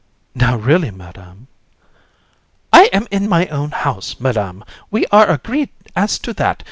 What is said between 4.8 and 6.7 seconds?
We are agreed as to that.